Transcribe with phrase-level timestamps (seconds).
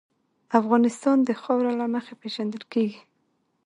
[0.59, 3.01] افغانستان د خاوره له مخې پېژندل کېږي.